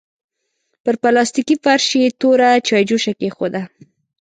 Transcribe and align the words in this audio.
پر 0.83 0.95
پلاستيکي 1.01 1.55
فرش 1.63 1.87
يې 1.99 2.07
توره 2.19 2.49
چايجوشه 2.67 3.13
کېښوده. 3.19 3.61